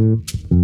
[0.00, 0.59] Mm-hmm.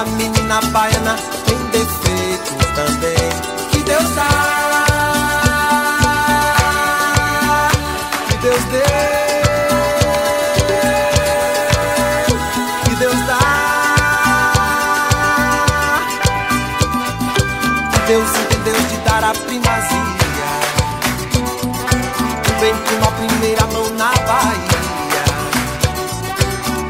[0.00, 3.28] A menina baiana tem defeitos também.
[3.70, 4.28] Que Deus dá,
[8.30, 9.10] que Deus dê.
[18.06, 20.16] Deus entendeu de dar a primazia
[22.58, 25.24] Bem como a primeira mão na Bahia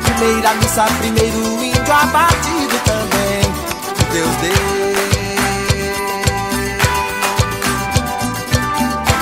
[0.03, 2.70] Primeira missa, primeiro índio abatido
[4.13, 4.91] Deus deu.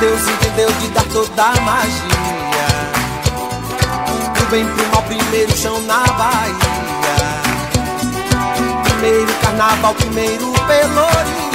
[0.00, 2.68] Deus entendeu de dar toda a magia.
[4.38, 6.54] Do bem pro mal, primeiro chão na Bahia.
[8.84, 11.47] Primeiro carnaval, primeiro pelourinho.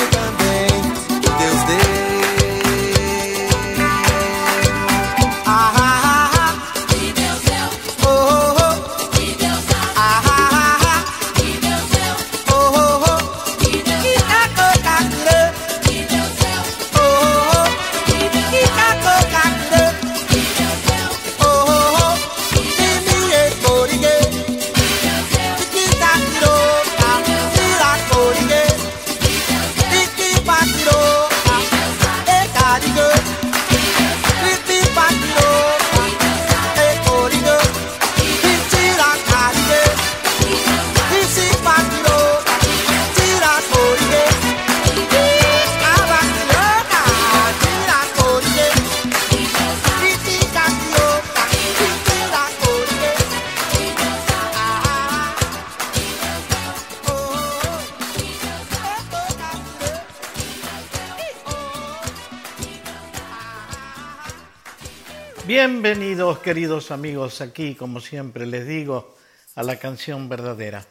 [66.44, 69.16] Queridos amigos aquí, como siempre les digo,
[69.56, 70.86] a la canción verdadera.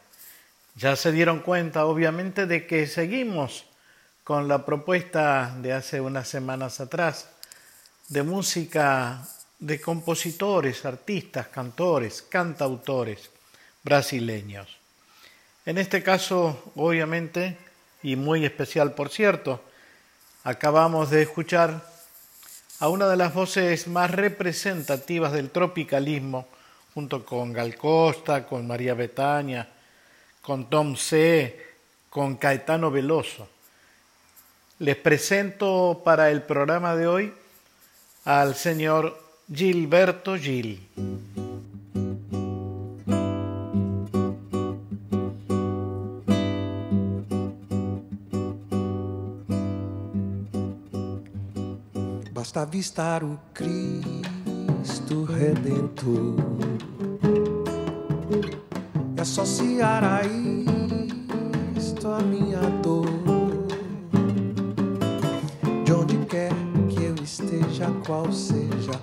[0.77, 3.67] Ya se dieron cuenta obviamente de que seguimos
[4.25, 7.29] con la propuesta de hace unas semanas atrás
[8.09, 9.29] de música
[9.59, 13.31] de compositores, artistas, cantores, cantautores
[13.85, 14.79] brasileños.
[15.67, 17.59] En este caso, obviamente,
[18.03, 19.63] y muy especial por cierto,
[20.45, 21.92] acabamos de escuchar
[22.83, 26.49] a una de las voces más representativas del tropicalismo,
[26.93, 29.69] junto con Gal Costa, con María Betania,
[30.41, 31.77] con Tom C.,
[32.11, 33.49] con Caetano Veloso.
[34.81, 37.33] Les presento para el programa de hoy
[38.25, 39.17] al señor
[39.49, 40.85] Gilberto Gil.
[52.33, 56.37] Basta avistar o Cristo Redentor
[59.15, 60.23] e associar a
[61.77, 63.05] isto a minha dor.
[65.85, 66.53] De onde quer
[66.89, 68.99] que eu esteja, qual seja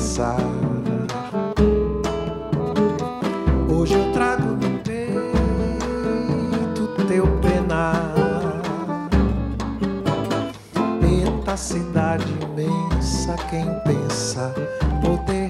[0.00, 0.36] pensar.
[3.68, 8.14] Hoje eu trago no peito teu penar.
[11.02, 14.54] Eita cidade imensa, quem pensa
[15.02, 15.49] poder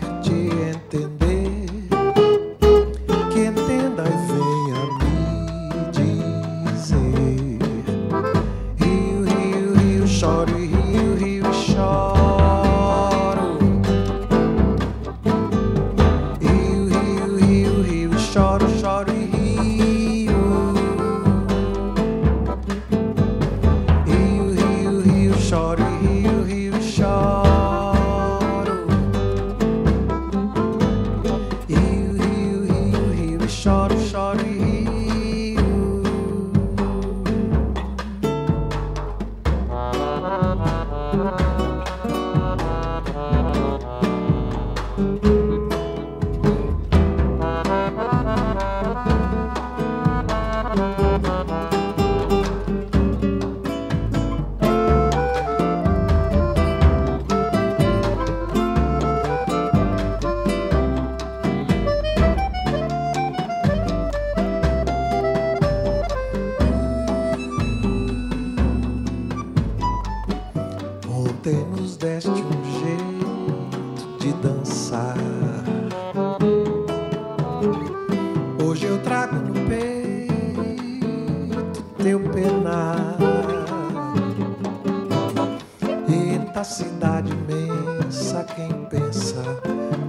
[86.65, 89.43] cidade imensa, quem pensa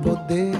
[0.04, 0.56] poder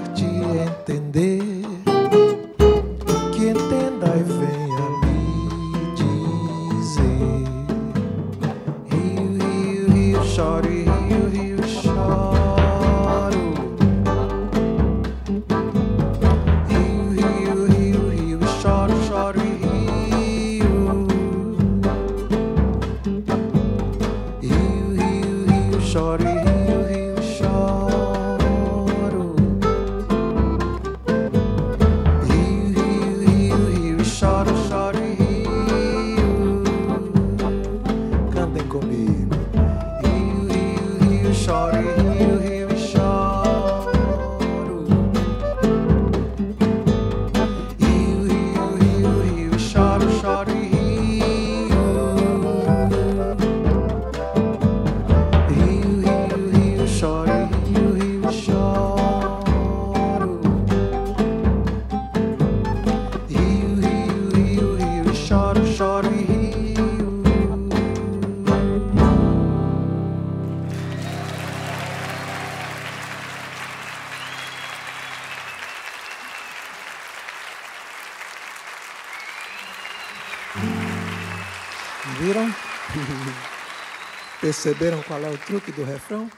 [84.52, 86.30] Perceberam qual é o truque do refrão?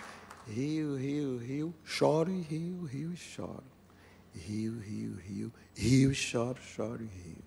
[0.47, 3.64] Rio, rio, rio, choro e rio, rio e choro.
[4.33, 7.44] Rio, rio, rio, rio, choro, choro e rio.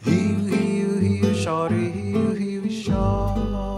[0.00, 3.73] Rio, rio, rio, choro e rio, rio e choro.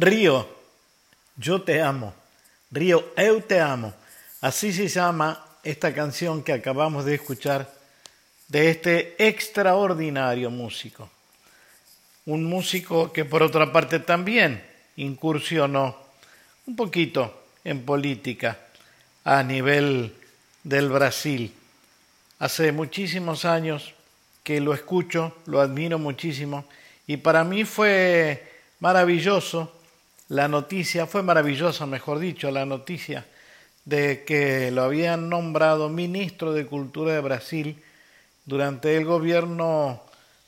[0.00, 0.48] Río,
[1.34, 2.14] yo te amo.
[2.70, 3.92] Río, eu te amo.
[4.40, 7.68] Así se llama esta canción que acabamos de escuchar
[8.46, 11.10] de este extraordinario músico.
[12.26, 14.64] Un músico que por otra parte también
[14.94, 15.96] incursionó
[16.68, 18.56] un poquito en política
[19.24, 20.14] a nivel
[20.62, 21.52] del Brasil.
[22.38, 23.94] Hace muchísimos años
[24.44, 26.66] que lo escucho, lo admiro muchísimo
[27.04, 29.74] y para mí fue maravilloso
[30.28, 33.26] la noticia, fue maravillosa, mejor dicho, la noticia
[33.84, 37.82] de que lo habían nombrado ministro de Cultura de Brasil
[38.44, 40.02] durante el gobierno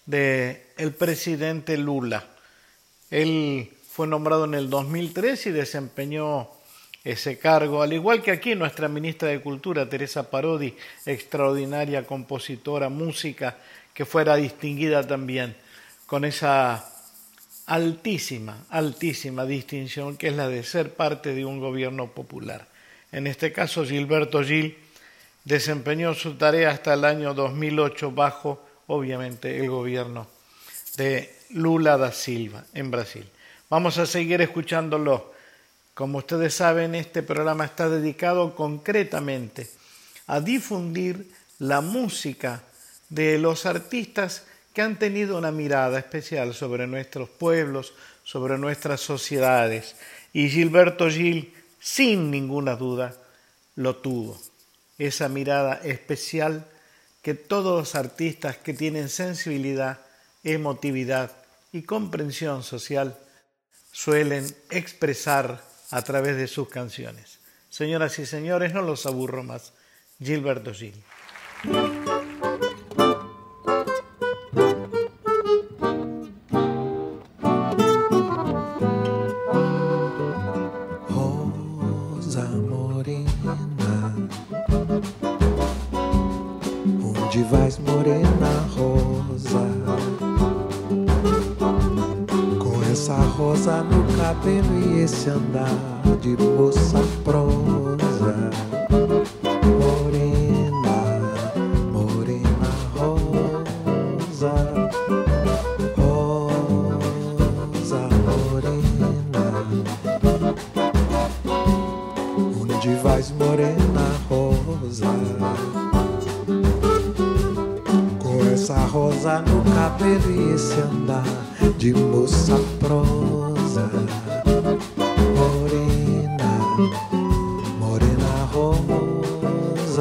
[0.05, 2.25] del el presidente Lula.
[3.11, 6.49] Él fue nombrado en el 2003 y desempeñó
[7.03, 13.57] ese cargo, al igual que aquí nuestra ministra de Cultura, Teresa Parodi, extraordinaria compositora, música,
[13.95, 15.57] que fuera distinguida también
[16.07, 16.85] con esa
[17.71, 22.67] altísima, altísima distinción que es la de ser parte de un gobierno popular.
[23.13, 24.77] En este caso, Gilberto Gil
[25.45, 30.27] desempeñó su tarea hasta el año 2008 bajo, obviamente, el gobierno
[30.97, 33.25] de Lula da Silva en Brasil.
[33.69, 35.33] Vamos a seguir escuchándolo.
[35.95, 39.71] Como ustedes saben, este programa está dedicado concretamente
[40.27, 42.65] a difundir la música
[43.11, 47.93] de los artistas que han tenido una mirada especial sobre nuestros pueblos,
[48.25, 49.97] sobre nuestras sociedades.
[50.33, 53.15] Y Gilberto Gil, sin ninguna duda,
[53.75, 54.41] lo tuvo.
[54.99, 56.67] Esa mirada especial
[57.23, 60.01] que todos los artistas que tienen sensibilidad,
[60.45, 61.33] emotividad
[61.73, 63.19] y comprensión social
[63.93, 67.39] suelen expresar a través de sus canciones.
[67.69, 69.73] Señoras y señores, no los aburro más.
[70.23, 70.95] Gilberto Gil.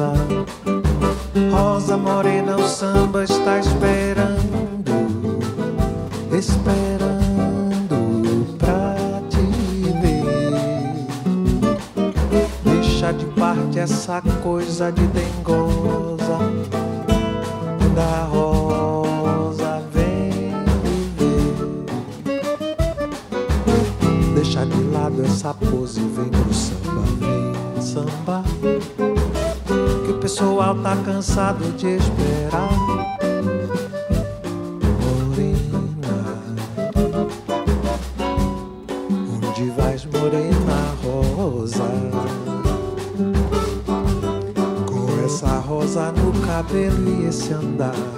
[0.00, 0.12] Rosa
[1.50, 4.40] Rosa morena o samba está esperando
[6.32, 7.18] Esperando
[8.58, 8.96] pra
[9.28, 9.42] te
[10.00, 10.50] ver
[12.64, 16.38] Deixa de parte essa coisa de dengosa
[17.94, 20.54] da rosa vem
[20.84, 21.86] viver.
[24.32, 28.44] Deixa de lado essa pose, vem pro samba, vem samba.
[30.40, 32.70] Pessoal tá cansado de esperar.
[35.04, 35.82] Morena,
[39.36, 41.84] onde vais morena rosa?
[44.86, 48.09] Com essa rosa no cabelo e esse andar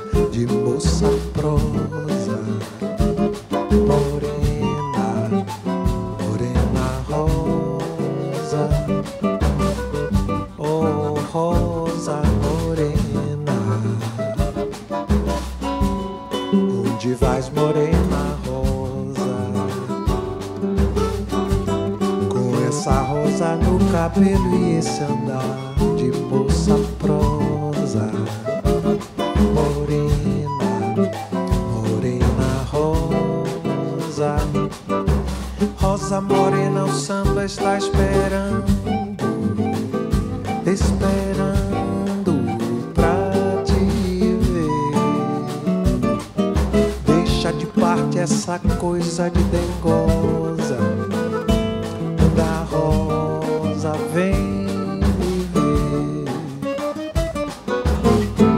[54.12, 56.24] vem viver.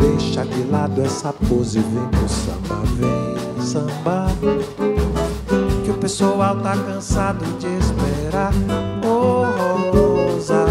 [0.00, 4.26] Deixa de lado essa pose, vem pro samba, vem samba.
[5.84, 8.52] Que o pessoal tá cansado de esperar.
[9.04, 9.44] Oh,
[9.92, 10.66] rosa,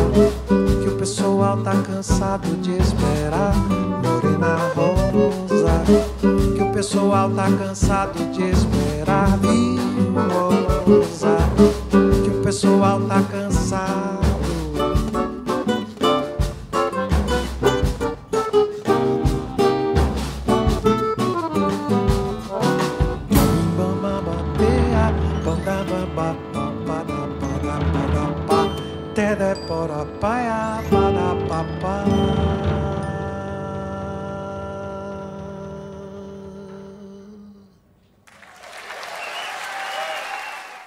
[0.82, 3.56] que o pessoal tá cansado de esperar.
[4.04, 5.84] Morena rosa,
[6.56, 9.40] que o pessoal tá cansado de esperar.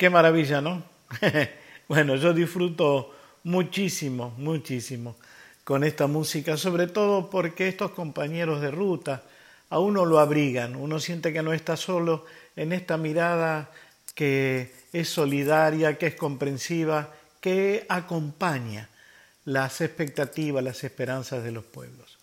[0.06, 0.84] Qué maravilla, ¿no?
[1.88, 5.16] bueno, yo disfruto muchísimo, muchísimo
[5.64, 9.25] con esta música, sobre todo porque estos compañeros de ruta
[9.68, 13.72] a uno lo abrigan, uno siente que no está solo en esta mirada
[14.14, 18.88] que es solidaria, que es comprensiva, que acompaña
[19.44, 22.16] las expectativas, las esperanzas de los pueblos.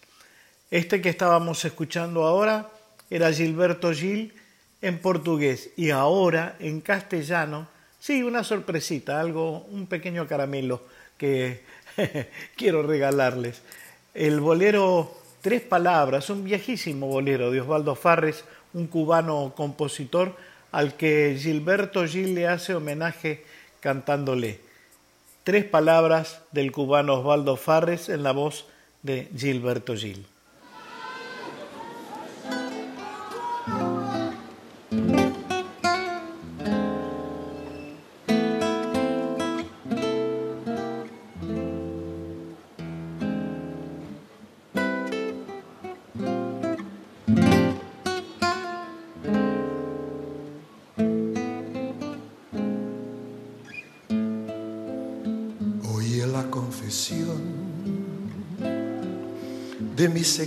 [0.72, 2.70] Este que estábamos escuchando ahora
[3.10, 4.34] era Gilberto Gil
[4.82, 7.73] en portugués y ahora en castellano,
[8.04, 10.82] sí, una sorpresita, algo, un pequeño caramelo
[11.18, 11.62] que
[12.58, 13.62] quiero regalarles.
[14.14, 18.44] El bolero Tres Palabras, un viejísimo bolero de Osvaldo Farres,
[18.74, 20.36] un cubano compositor
[20.74, 23.46] al que Gilberto Gil le hace homenaje
[23.80, 24.60] cantándole.
[25.46, 28.66] Tres palabras del cubano Osvaldo Farres en la voz
[29.02, 30.26] de Gilberto Gil.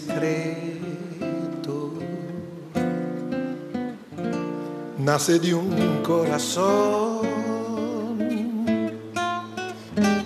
[0.06, 1.92] Secreto.
[4.98, 7.26] Nace de un corazón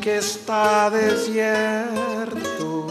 [0.00, 2.86] que está desierto.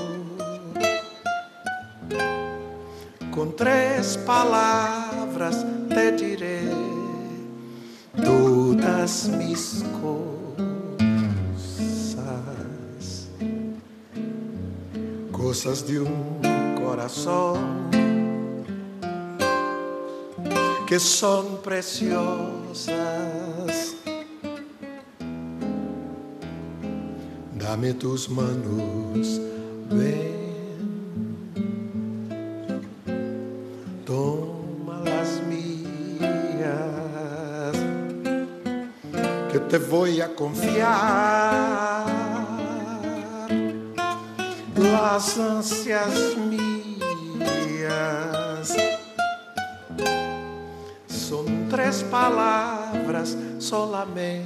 [3.32, 6.62] Con tres palabras te diré
[8.24, 10.20] todas mis cosas,
[15.32, 16.49] cosas de un
[20.88, 22.96] que son preciosas.
[27.56, 29.40] Dame tus manos,
[52.90, 54.46] palavras solamente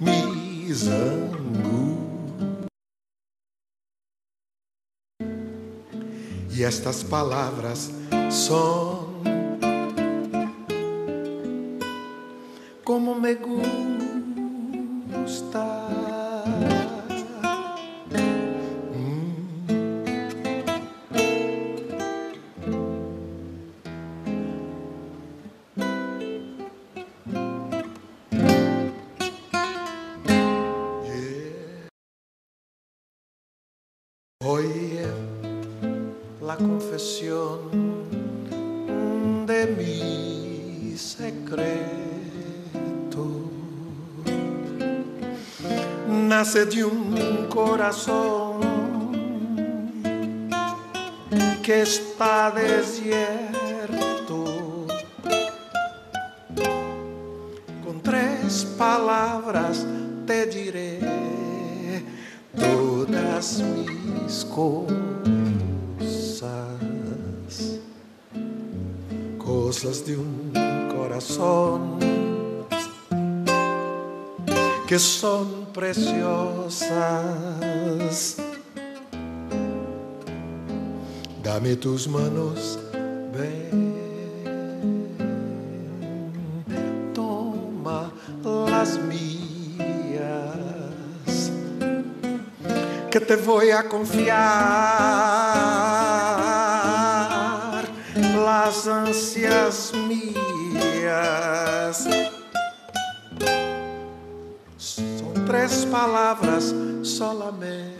[0.00, 1.96] me zango.
[6.50, 7.90] E estas palavras
[8.30, 8.95] são
[81.86, 82.80] tus manos,
[83.32, 83.94] ven.
[87.14, 88.10] Toma
[88.42, 90.56] las mías,
[93.08, 94.34] que te voy a confiar
[98.34, 102.04] las ansias mías.
[104.76, 107.96] Son tres palabras solamente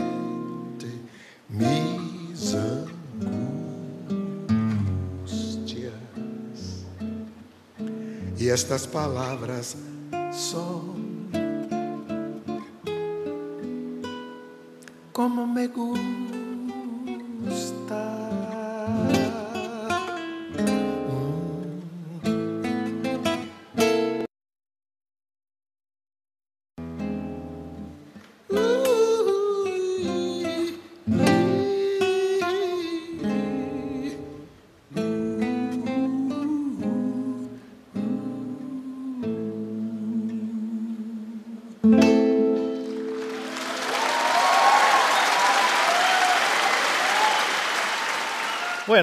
[1.48, 2.95] mis angustias.
[8.46, 9.76] e estas palavras
[10.32, 10.80] só.
[15.12, 16.25] Como me gusta.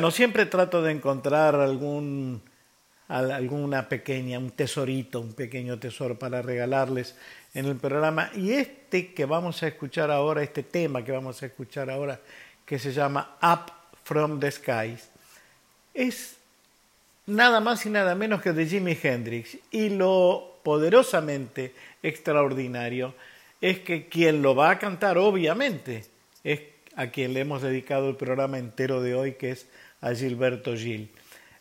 [0.03, 2.41] Bueno, siempre trato de encontrar algún,
[3.07, 7.15] alguna pequeña, un tesorito, un pequeño tesoro para regalarles
[7.53, 8.29] en el programa.
[8.35, 12.19] Y este que vamos a escuchar ahora, este tema que vamos a escuchar ahora,
[12.65, 13.71] que se llama Up
[14.03, 15.07] from the Skies,
[15.93, 16.35] es
[17.25, 19.57] nada más y nada menos que de Jimi Hendrix.
[19.71, 23.15] Y lo poderosamente extraordinario
[23.61, 26.03] es que quien lo va a cantar, obviamente,
[26.43, 26.59] es
[26.97, 29.67] a quien le hemos dedicado el programa entero de hoy, que es
[30.03, 31.09] a Gilberto Gil.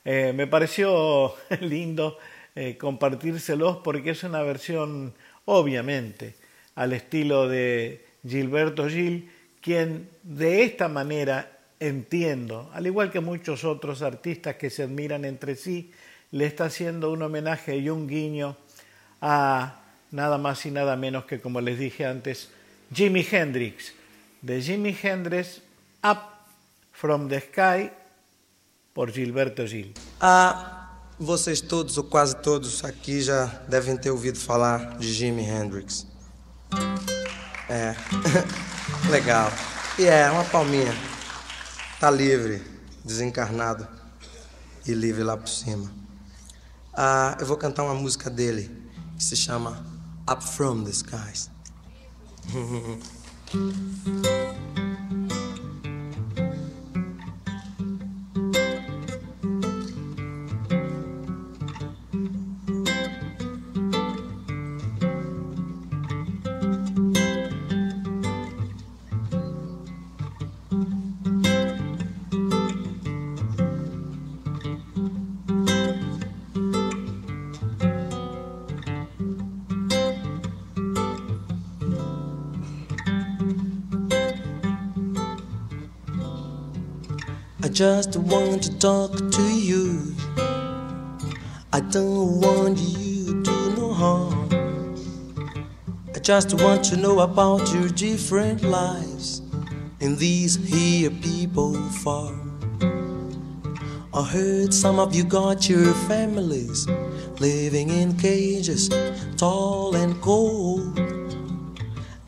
[0.05, 2.18] Eh, me pareció lindo
[2.55, 6.35] eh, compartírselos porque es una versión, obviamente,
[6.74, 14.02] al estilo de Gilberto Gil, quien de esta manera entiendo, al igual que muchos otros
[14.02, 15.92] artistas que se admiran entre sí,
[16.33, 18.57] le está haciendo un homenaje y un guiño
[19.20, 22.50] a nada más y nada menos que, como les dije antes,
[22.92, 23.94] Jimi Hendrix,
[24.40, 25.62] de Jimi Hendrix,
[26.02, 26.18] Up
[26.92, 27.90] from the Sky,
[28.94, 29.92] por Gilberto Gil.
[30.20, 36.07] Ah, vocês todos, ou quase todos aqui, já devem ter ouvido falar de Jimi Hendrix.
[37.68, 37.94] É,
[39.11, 39.50] legal.
[39.98, 40.94] E é, uma palminha.
[42.00, 42.62] Tá livre,
[43.05, 43.87] desencarnado
[44.87, 45.90] e livre lá por cima.
[46.92, 48.70] Ah, eu vou cantar uma música dele
[49.16, 49.85] que se chama
[50.31, 51.50] Up From the Skies.
[88.33, 90.14] want to talk to you.
[91.71, 94.49] I don't want you to no harm.
[96.16, 99.42] I just want to know about your different lives
[100.01, 102.33] in these here people far.
[104.14, 106.88] I heard some of you got your families
[107.38, 108.88] living in cages,
[109.37, 110.99] tall and cold.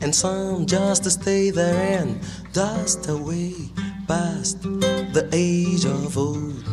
[0.01, 2.19] And some just stay there and
[2.53, 3.71] dust away
[4.07, 6.63] past the age of old.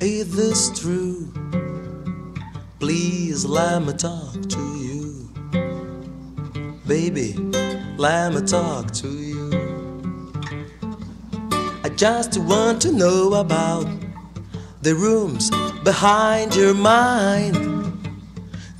[0.00, 1.32] Is this true?
[2.78, 5.28] Please let me talk to you.
[6.86, 7.34] Baby,
[7.96, 9.50] let me talk to you.
[11.84, 13.86] I just want to know about
[14.82, 15.50] the rooms
[15.82, 17.56] behind your mind.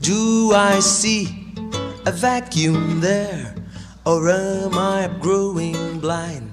[0.01, 1.55] Do I see
[2.07, 3.58] a vacuum there?
[4.07, 6.53] Or am I growing blind?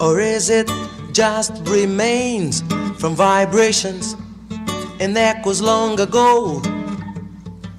[0.00, 0.70] Or is it
[1.12, 2.62] just remains
[2.98, 4.16] from vibrations
[4.98, 6.60] and echoes long ago?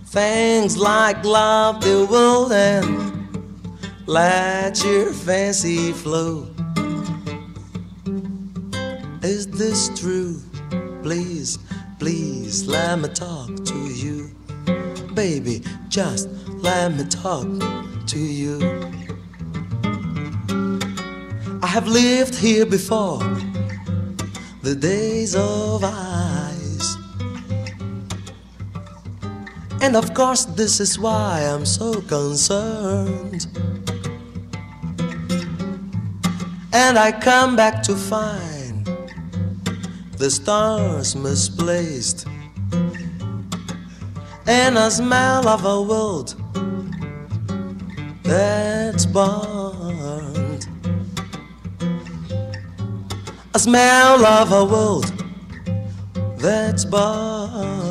[0.06, 3.28] Things like love the world and
[4.06, 6.48] let your fancy flow.
[9.22, 10.40] Is this true?
[11.02, 11.60] Please,
[12.00, 14.32] please let me talk to you.
[15.14, 16.30] Baby, just
[16.62, 17.48] let me talk
[18.14, 18.60] to you.
[21.64, 23.18] I have lived here before,
[24.62, 26.96] the days of ice.
[29.82, 33.48] And of course, this is why I'm so concerned.
[36.72, 38.86] And I come back to find
[40.20, 42.28] the stars misplaced
[44.46, 46.43] and a smell of a world
[48.24, 50.68] that's burned.
[53.54, 55.14] A smell of a world
[56.38, 57.83] that's burned.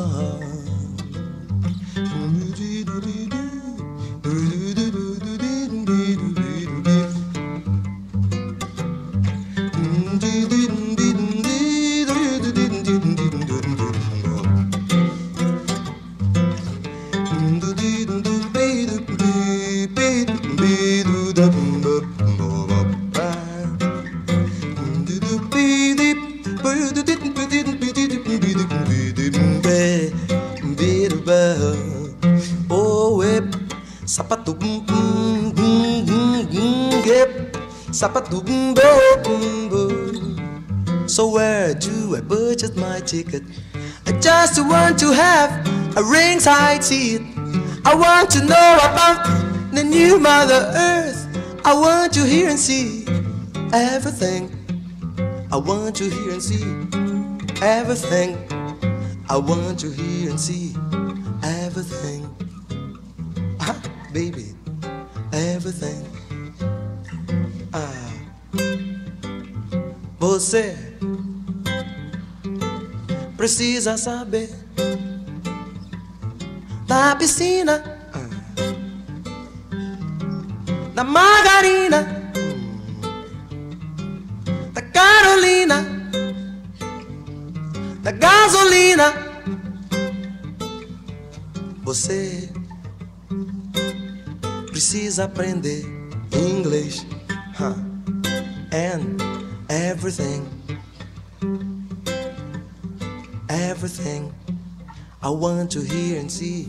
[43.13, 43.43] Ticket?
[44.07, 45.49] I just want to have
[45.95, 47.21] a ringside seat.
[47.85, 49.19] I want to know about
[49.71, 51.19] the new Mother Earth.
[51.63, 53.05] I want to hear and see
[53.71, 54.43] everything.
[55.51, 56.63] I want to hear and see
[57.61, 58.31] everything.
[59.29, 60.62] I want to hear and see
[73.93, 74.49] precisa saber.
[76.87, 78.29] Da piscina, ah,
[80.93, 82.31] da margarina,
[84.73, 85.85] da Carolina,
[88.01, 89.13] da gasolina.
[91.83, 92.49] Você
[94.71, 95.92] precisa aprender
[106.33, 106.67] see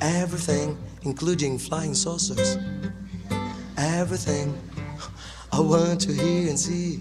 [0.00, 2.56] everything, including flying saucers.
[3.76, 4.54] Everything.
[5.52, 7.00] I want to hear and see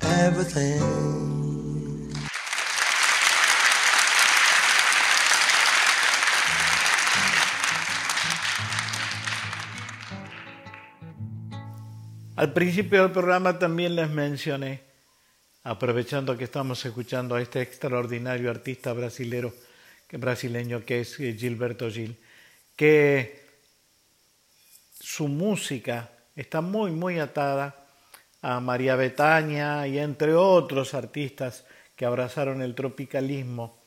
[0.00, 0.80] everything.
[12.36, 14.80] Al principio del programa también les mencioné,
[15.62, 19.52] aprovechando que estamos escuchando a este extraordinario artista brasilero,
[20.18, 22.16] brasileño que es Gilberto Gil,
[22.76, 23.44] que
[24.98, 27.74] su música está muy, muy atada
[28.42, 31.64] a María Betaña y entre otros artistas
[31.96, 33.78] que abrazaron el tropicalismo,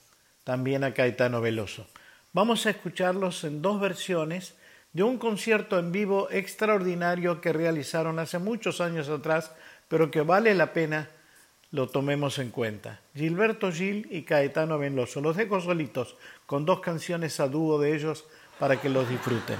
[0.43, 1.87] también a Caetano Veloso.
[2.33, 4.55] Vamos a escucharlos en dos versiones
[4.93, 9.51] de un concierto en vivo extraordinario que realizaron hace muchos años atrás,
[9.87, 11.09] pero que vale la pena
[11.71, 13.01] lo tomemos en cuenta.
[13.15, 15.21] Gilberto Gil y Caetano Veloso.
[15.21, 18.25] Los dejo solitos con dos canciones a dúo de ellos
[18.59, 19.57] para que los disfruten.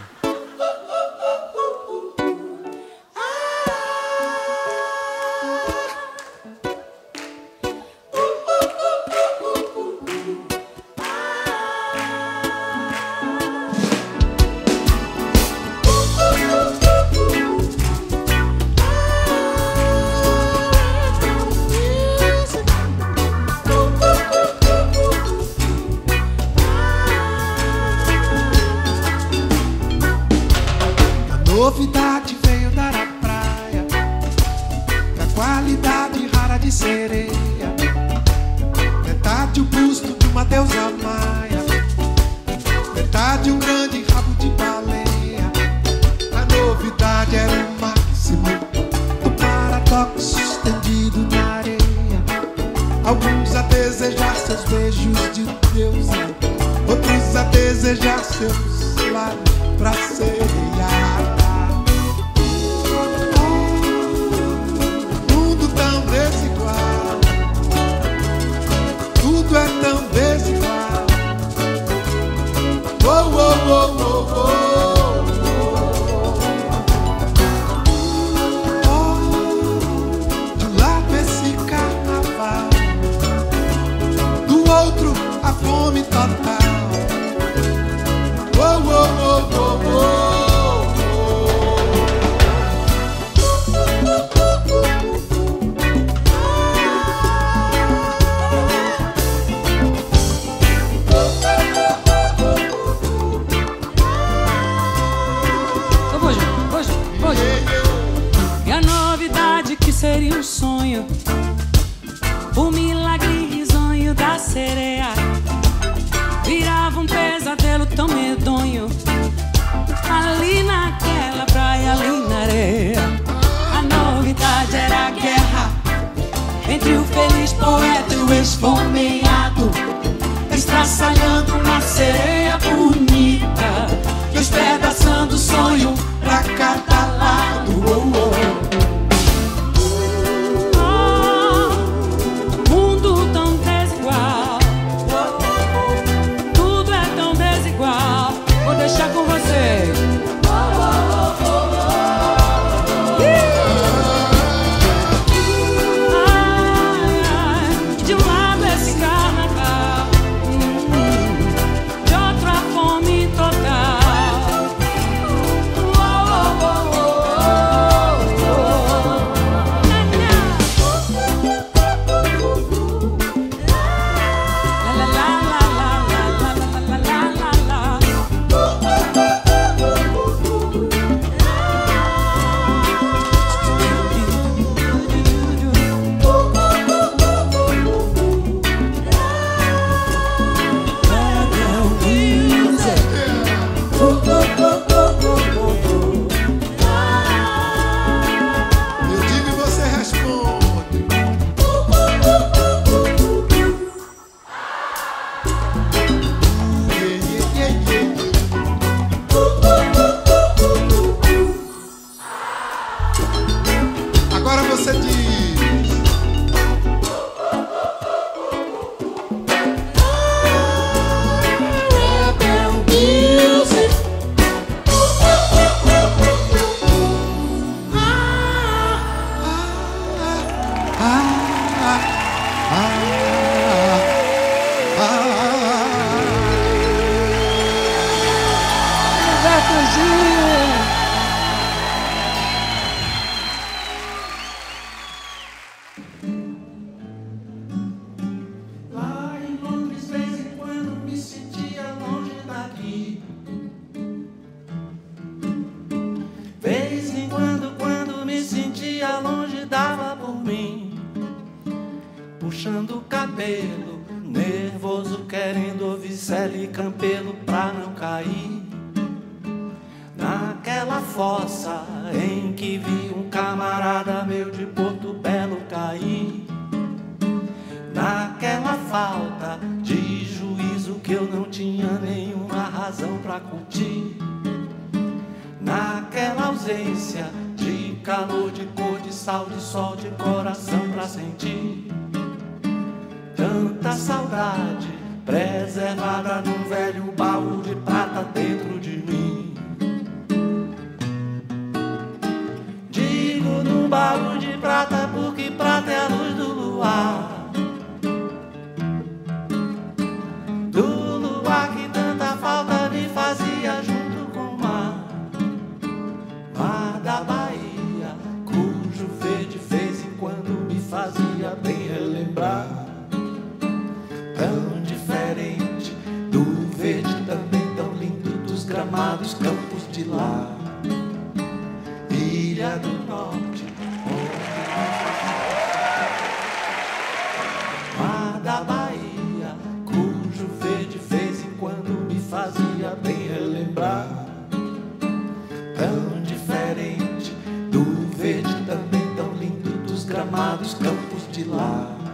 [347.71, 347.83] do
[348.15, 352.06] verde também tão lindo dos gramados campos de lá.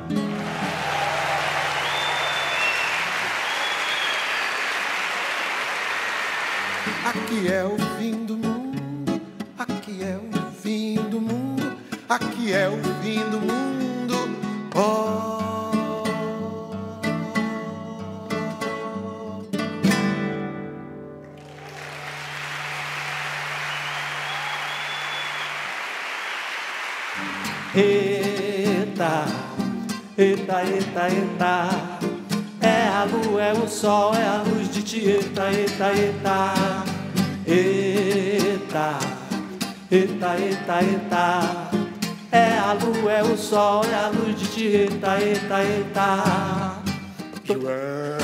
[31.07, 31.69] Eita, eita.
[32.61, 36.53] É a lua, é o sol, é a luz de Tieta, eita, eita.
[37.45, 38.99] Eita,
[39.91, 41.73] eita, eita, eita.
[42.31, 46.81] É a lua, é o sol, é a luz de Tieta, eita, eita.
[47.43, 48.22] João.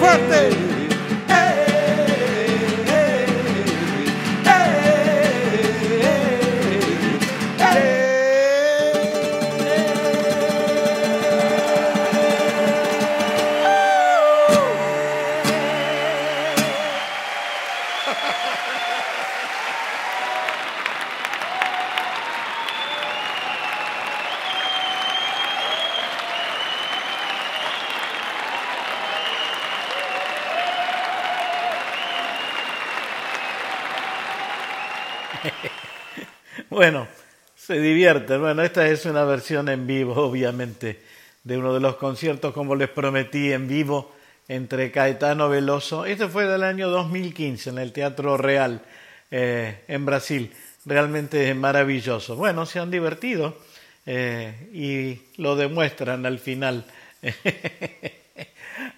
[0.00, 0.59] Fuerte.
[36.70, 37.08] Bueno,
[37.56, 38.40] se divierten.
[38.40, 41.00] Bueno, esta es una versión en vivo, obviamente,
[41.42, 44.12] de uno de los conciertos, como les prometí, en vivo
[44.46, 46.06] entre Caetano Veloso.
[46.06, 48.82] Este fue del año 2015 en el Teatro Real
[49.32, 50.52] eh, en Brasil.
[50.86, 52.36] Realmente maravilloso.
[52.36, 53.56] Bueno, se han divertido
[54.06, 56.84] eh, y lo demuestran al final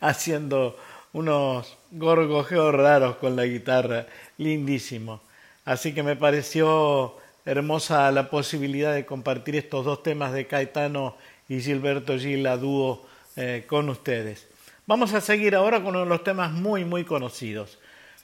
[0.02, 0.78] haciendo
[1.14, 4.06] unos gorgojeos raros con la guitarra.
[4.36, 5.22] Lindísimo.
[5.64, 11.16] Así que me pareció hermosa la posibilidad de compartir estos dos temas de Caetano
[11.48, 14.48] y Gilberto Gil a dúo eh, con ustedes.
[14.86, 17.78] Vamos a seguir ahora con uno de los temas muy, muy conocidos.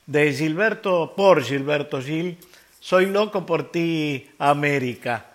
[0.07, 2.39] De Gilberto, por Gilberto Gil,
[2.81, 5.27] Soy loco por ti, América.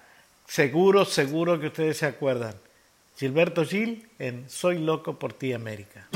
[0.48, 2.56] Seguro, seguro que ustedes se acuerdan.
[3.18, 6.08] Gilberto Gil en Soy loco por ti, América.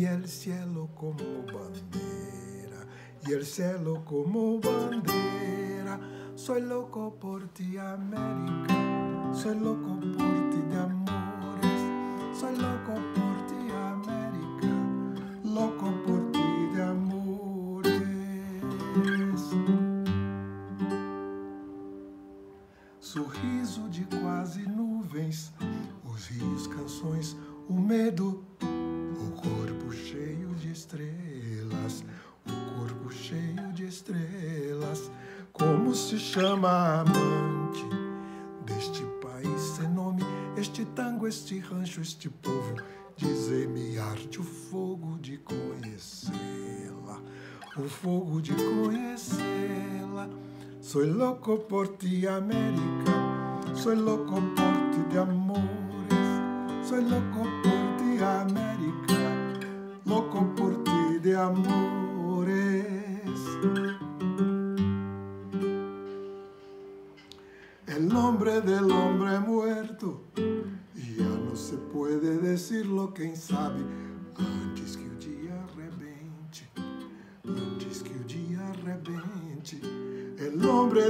[0.00, 2.86] Y el cielo como bandera,
[3.26, 6.00] y el cielo como bandera.
[6.34, 9.30] Soy loco por ti, América.
[9.34, 9.99] Soy loco
[50.92, 53.14] Soy loco por ti, América.
[53.74, 55.68] Soy loco por ti de amores.
[56.82, 59.14] Soy loco por ti, América.
[60.04, 61.79] Loco por ti de amores.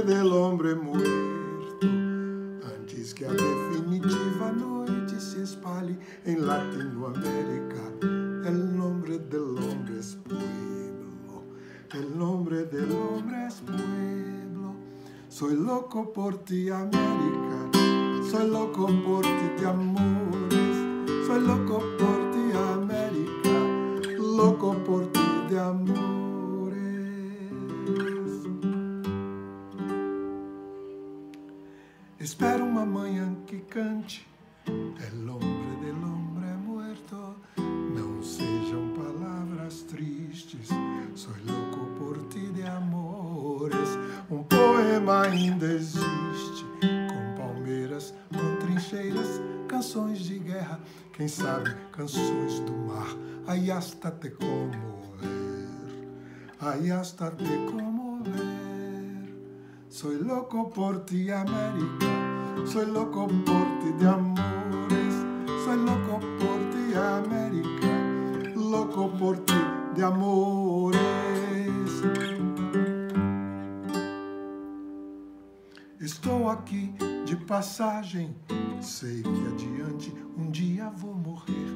[0.03, 1.87] Del hombre muerto,
[2.75, 5.95] antes que a definitiva noite se espalhe
[6.25, 7.83] em Latinoamérica,
[8.47, 11.43] el nombre del hombre es pueblo,
[11.93, 14.75] el nombre del hombre es pueblo.
[15.29, 17.69] Soy loco por ti, América.
[18.29, 20.20] Soy loco por ti de amores.
[54.01, 55.29] Aí hasta te comover.
[56.59, 58.33] Aí hasta te comover.
[59.89, 62.07] Soy loco por ti, América.
[62.65, 65.13] Soy loco por ti de amores.
[65.63, 68.55] Soy loco por ti, América.
[68.55, 69.53] Loco por ti
[69.93, 70.99] de amores.
[75.99, 76.91] Estou aqui
[77.23, 78.35] de passagem.
[78.81, 81.70] Sei que adiante um dia vou morrer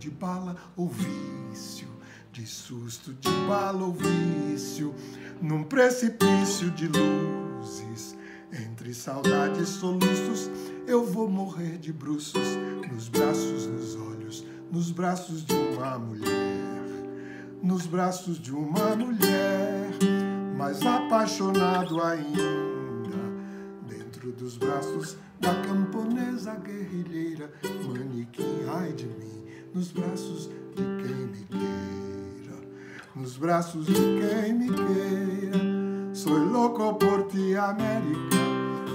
[0.00, 1.86] de bala ou vício,
[2.32, 4.94] de susto de bala ou vício,
[5.42, 8.16] num precipício de luzes.
[8.50, 10.50] Entre saudades e soluços,
[10.86, 12.48] eu vou morrer de bruços,
[12.90, 16.82] nos braços, nos olhos, nos braços de uma mulher,
[17.62, 19.90] nos braços de uma mulher,
[20.56, 23.20] mais apaixonado ainda
[23.86, 27.52] dentro dos braços da camponesa guerrilheira,
[27.86, 29.39] manequim, ai de mim,
[29.74, 32.56] nos braços de quem me queira,
[33.14, 36.14] nos braços de quem me queira.
[36.14, 38.36] Soy loco por ti, América,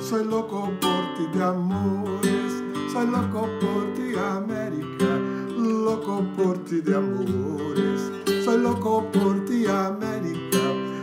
[0.01, 2.53] soy loco por ti de amores,
[2.91, 5.19] soy loco por ti, América,
[5.57, 8.11] loco por ti de amores,
[8.43, 10.59] soy loco por ti, América,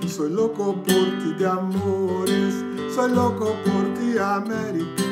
[0.07, 2.73] soy loco por ti de amores.
[2.95, 5.03] Soy loco por ti, América,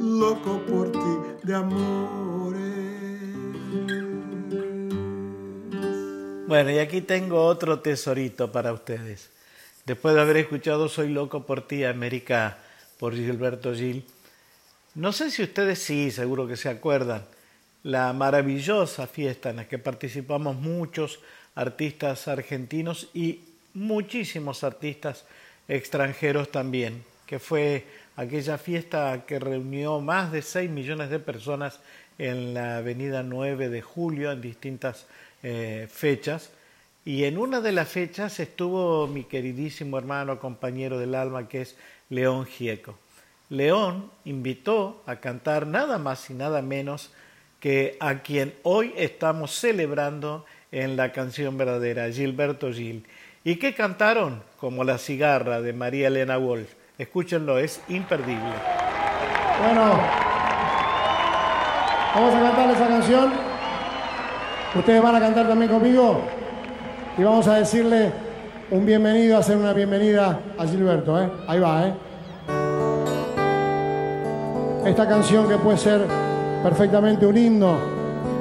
[0.00, 2.31] loco por ti de amores.
[6.52, 9.30] Bueno, y aquí tengo otro tesorito para ustedes.
[9.86, 12.58] Después de haber escuchado Soy loco por ti, América,
[12.98, 14.04] por Gilberto Gil,
[14.94, 17.24] no sé si ustedes sí, seguro que se acuerdan,
[17.84, 21.20] la maravillosa fiesta en la que participamos muchos
[21.54, 23.40] artistas argentinos y
[23.72, 25.24] muchísimos artistas
[25.68, 27.86] extranjeros también que fue
[28.16, 31.80] aquella fiesta que reunió más de 6 millones de personas
[32.18, 35.06] en la avenida 9 de julio en distintas
[35.42, 36.50] eh, fechas.
[37.04, 41.76] Y en una de las fechas estuvo mi queridísimo hermano, compañero del alma, que es
[42.10, 42.96] León Gieco.
[43.48, 47.12] León invitó a cantar nada más y nada menos
[47.60, 53.04] que a quien hoy estamos celebrando en la canción verdadera, Gilberto Gil.
[53.44, 54.42] ¿Y qué cantaron?
[54.58, 56.72] Como La cigarra de María Elena Wolf.
[56.98, 58.54] Escúchenlo, es imperdible.
[59.62, 60.00] Bueno,
[62.14, 63.51] vamos a cantar esa canción.
[64.74, 66.20] Ustedes van a cantar también conmigo
[67.18, 68.10] y vamos a decirle
[68.70, 71.20] un bienvenido, hacer una bienvenida a Gilberto.
[71.20, 71.30] ¿eh?
[71.46, 71.94] Ahí va, ¿eh?
[74.86, 76.02] Esta canción que puede ser
[76.62, 77.74] perfectamente un himno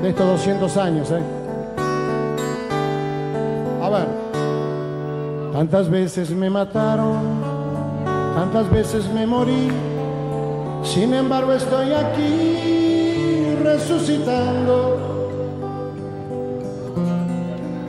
[0.01, 1.11] de estos 200 años.
[1.11, 1.21] ¿eh?
[3.81, 4.07] A ver.
[5.51, 7.41] Tantas veces me mataron
[8.35, 9.69] tantas veces me morí,
[10.83, 15.20] sin embargo estoy aquí resucitando.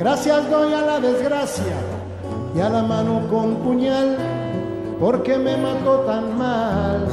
[0.02, 1.76] Gracias doy a la desgracia
[2.56, 4.16] y a la mano con puñal,
[4.98, 7.06] porque me mató tan mal.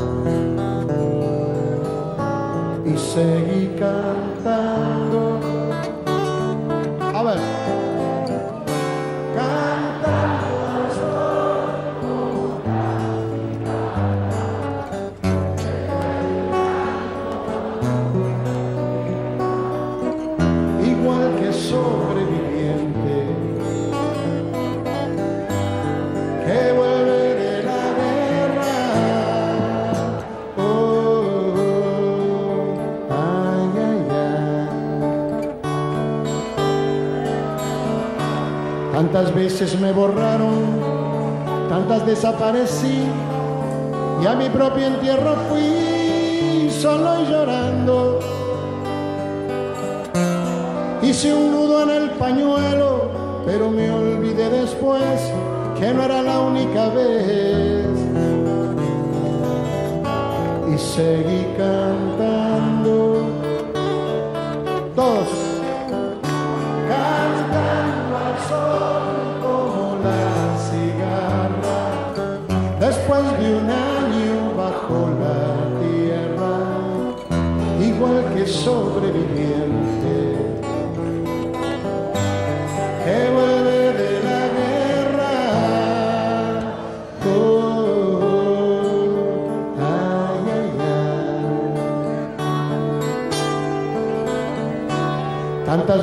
[2.84, 5.40] Y seguí cantando.
[7.14, 7.38] A ver.
[39.12, 40.80] Tantas veces me borraron,
[41.68, 43.06] tantas desaparecí
[44.22, 48.20] y a mi propio entierro fui solo y llorando.
[51.02, 53.10] Hice un nudo en el pañuelo,
[53.48, 55.20] pero me olvidé después
[55.80, 57.88] que no era la única vez.
[60.72, 63.24] Y seguí cantando.
[64.96, 65.39] Todos.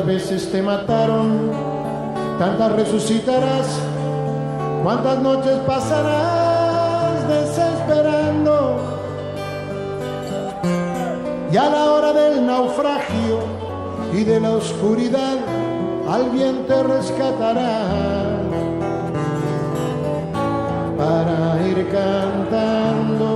[0.06, 1.50] Veces te mataron,
[2.38, 3.66] tantas resucitarás,
[4.82, 8.96] cuántas noches pasarás desesperando
[11.52, 13.40] y a la hora del naufragio
[14.12, 15.38] y de la oscuridad
[16.08, 18.36] alguien te rescatará
[20.96, 23.35] para ir cantando.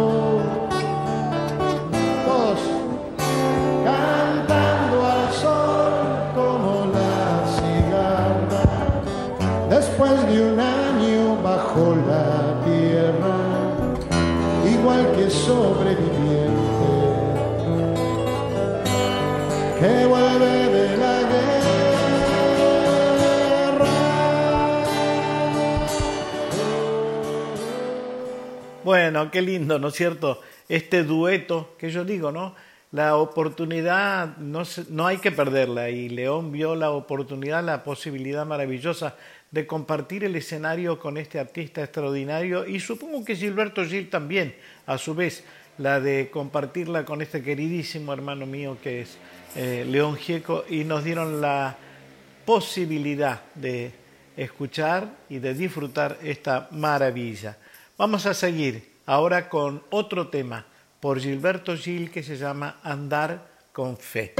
[15.31, 16.61] Sobreviviente
[19.79, 21.51] que vuelve de la guerra.
[28.85, 30.41] Bueno, qué lindo, ¿no es cierto?
[30.69, 32.55] Este dueto que yo digo, ¿no?
[32.93, 39.15] La oportunidad no, no hay que perderla y León vio la oportunidad, la posibilidad maravillosa
[39.53, 44.55] de compartir el escenario con este artista extraordinario y supongo que Gilberto Gil también,
[44.87, 45.45] a su vez,
[45.79, 49.17] la de compartirla con este queridísimo hermano mío que es
[49.57, 51.77] eh, León Gieco y nos dieron la
[52.45, 53.93] posibilidad de
[54.37, 57.57] escuchar y de disfrutar esta maravilla.
[57.97, 60.67] Vamos a seguir ahora con otro tema
[61.01, 64.35] por Gilberto Gil que se llama Andar con Fe.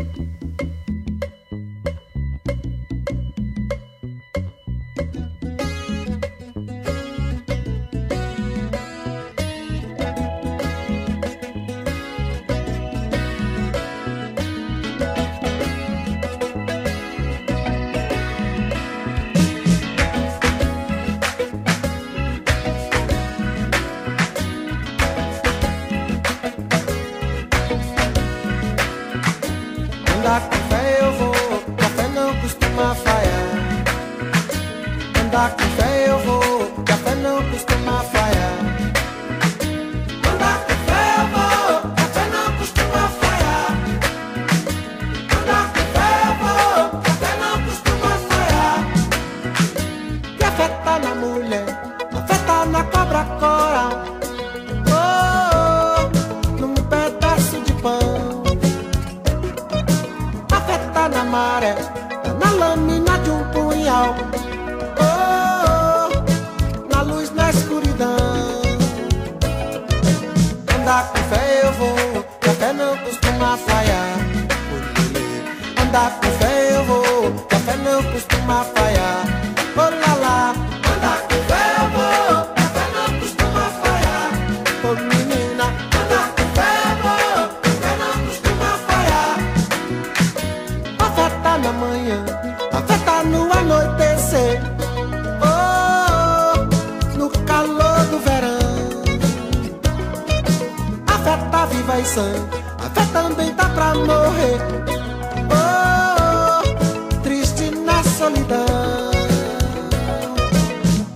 [108.31, 109.11] Solidão.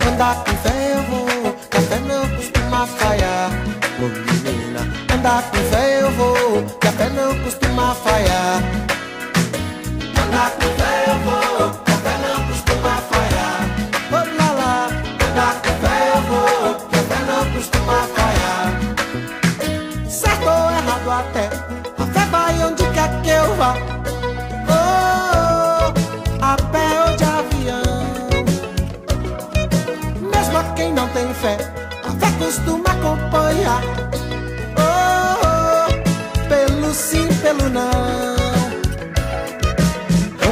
[0.07, 3.51] Andar com fé eu vou, que a fé não costuma falhar.
[3.99, 4.81] Ô menina,
[5.13, 5.54] andar com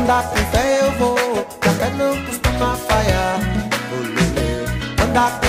[0.03, 1.15] Andar com fé eu vou,
[1.61, 3.39] que a fé não costuma falhar.
[5.01, 5.42] Andar com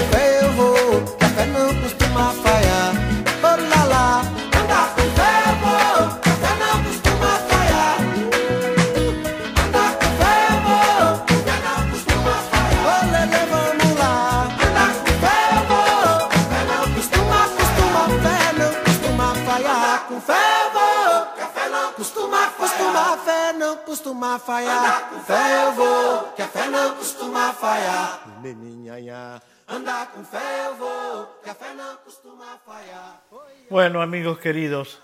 [33.70, 35.00] Bueno, amigos queridos,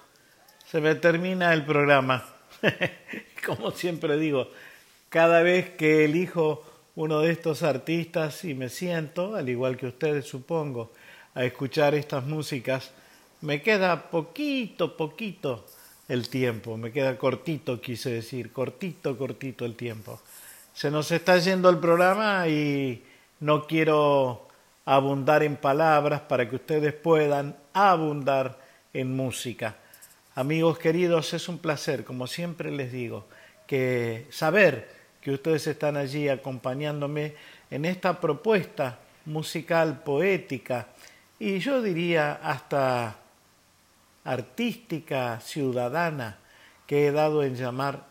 [0.67, 2.27] se me termina el programa.
[3.47, 4.51] Como siempre digo,
[5.09, 6.63] cada vez que elijo
[6.95, 10.93] uno de estos artistas y me siento, al igual que ustedes supongo,
[11.35, 12.91] a escuchar estas músicas,
[13.41, 15.65] me queda poquito, poquito
[16.09, 20.21] el tiempo, me queda cortito, quise decir, cortito, cortito el tiempo.
[20.75, 23.03] Se nos está yendo el programa y
[23.41, 24.49] no quiero
[24.85, 28.59] abundar en palabras para que ustedes puedan abundar
[28.93, 29.77] en música.
[30.35, 33.27] Amigos queridos, es un placer, como siempre les digo,
[33.67, 34.89] que saber
[35.21, 37.35] que ustedes están allí acompañándome
[37.71, 40.89] en esta propuesta musical, poética
[41.39, 43.17] y yo diría hasta
[44.25, 46.39] artística, ciudadana,
[46.87, 48.07] que he dado en llamar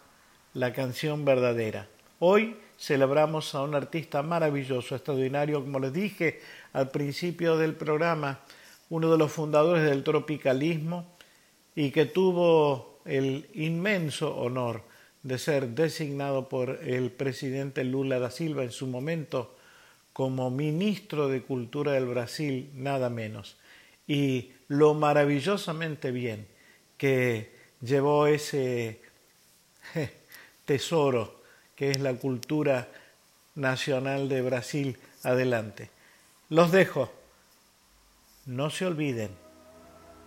[0.54, 1.88] la canción verdadera.
[2.20, 6.42] Hoy celebramos a un artista maravilloso, extraordinario, como les dije
[6.74, 8.40] al principio del programa,
[8.90, 11.06] uno de los fundadores del tropicalismo
[11.76, 14.84] y que tuvo el inmenso honor
[15.24, 19.56] de ser designado por el presidente Lula da Silva en su momento
[20.14, 23.58] como ministro de Cultura del Brasil, nada menos.
[24.08, 26.48] Y lo maravillosamente bien
[26.98, 29.02] que llevó ese
[30.66, 31.40] tesoro
[31.76, 32.90] que es la cultura
[33.56, 35.90] nacional de Brasil adelante.
[36.50, 37.19] Los dejo.
[38.50, 39.30] No se olviden.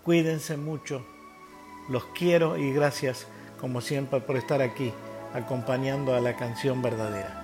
[0.05, 1.05] Cuídense mucho.
[1.89, 3.27] Los quiero y gracias
[3.61, 4.93] como siempre por estar aquí
[5.35, 7.42] acompañando a la canción verdadera.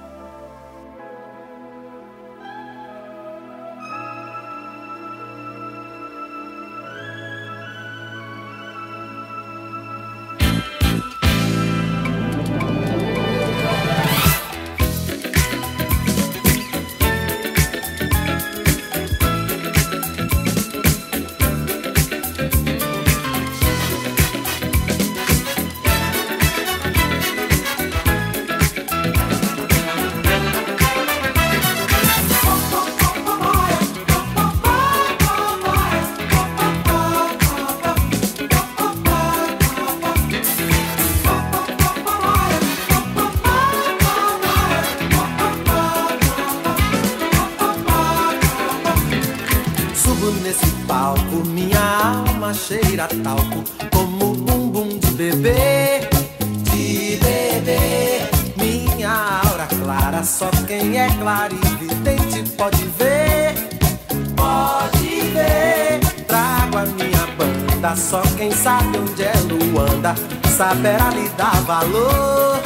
[70.59, 72.61] Sapera lhe dar valor,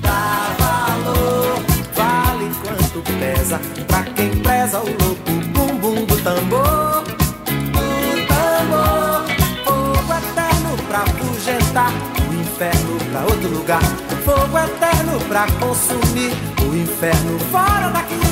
[0.00, 1.60] dá valor,
[1.92, 7.02] vale quanto pesa pra quem preza o louco bumbum do tambor,
[7.72, 9.26] do tambor,
[9.64, 11.92] fogo eterno pra afugentar
[12.30, 13.82] o inferno pra outro lugar,
[14.24, 16.32] fogo eterno pra consumir
[16.62, 18.31] o inferno fora daqui.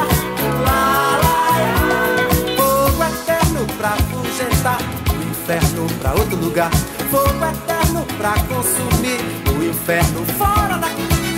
[4.61, 4.77] Fugentar,
[5.09, 6.71] o inferno pra outro lugar,
[7.09, 9.19] fogo eterno pra consumir,
[9.57, 11.30] o inferno fora daqui.